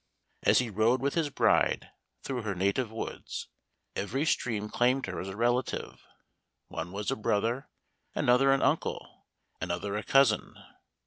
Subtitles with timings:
[0.41, 1.91] As he rode with his bride
[2.23, 3.49] through her native woods,
[3.95, 6.01] every stream claimed her as a relative;
[6.69, 7.69] one was a brother,
[8.15, 9.27] another an uncle,
[9.61, 10.55] another a cousin.